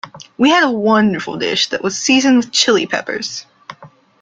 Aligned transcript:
We 0.35 0.49
had 0.49 0.63
a 0.63 0.71
wonderful 0.71 1.37
dish 1.37 1.67
that 1.69 1.83
was 1.83 1.95
seasoned 1.95 2.37
with 2.37 2.51
Chili 2.51 2.87
Peppers. 2.87 3.45